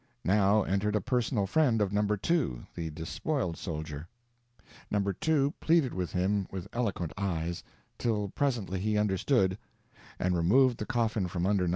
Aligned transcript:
Now 0.25 0.63
entered 0.63 0.95
a 0.95 0.99
personal 1.01 1.45
friend 1.45 1.79
of 1.79 1.93
No. 1.93 2.01
2, 2.03 2.65
the 2.73 2.89
despoiled 2.89 3.55
soldier. 3.55 4.07
No. 4.89 4.99
2 4.99 5.53
pleaded 5.59 5.93
with 5.93 6.13
him 6.13 6.47
with 6.49 6.67
eloquent 6.73 7.13
eyes, 7.19 7.61
till 7.99 8.29
presently 8.29 8.79
he 8.79 8.97
understood, 8.97 9.59
and 10.17 10.35
removed 10.35 10.79
the 10.79 10.87
coffin 10.87 11.27
from 11.27 11.45
under 11.45 11.67
No. 11.67 11.69